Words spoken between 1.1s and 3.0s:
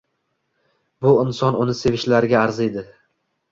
inson uni sevishlariga arziydi.